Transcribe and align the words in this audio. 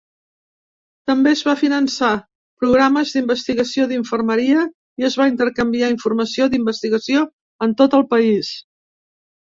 També 1.11 1.31
es 1.35 1.43
van 1.47 1.59
finançar 1.59 2.09
programes 2.63 3.13
d'investigació 3.19 3.87
d'infermeria 3.93 4.65
i 5.05 5.09
es 5.13 5.21
va 5.23 5.31
intercanviar 5.35 5.95
informació 5.97 6.51
d'investigació 6.57 7.27
en 7.69 7.81
tot 7.85 8.03
el 8.03 8.11
país. 8.17 8.55